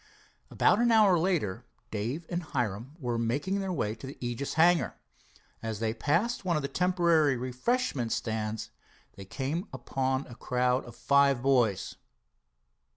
[0.49, 4.95] About an hour later Dave and Hiram were making their way to the Aegis hangar.
[5.61, 8.71] As they passed one of the temporary refreshment stands
[9.15, 11.97] they came upon a crowd of five boys.